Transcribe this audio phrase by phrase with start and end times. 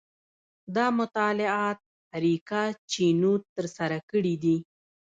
[0.75, 1.79] دا مطالعات
[2.15, 4.57] اریکا چینوت ترسره کړي دي.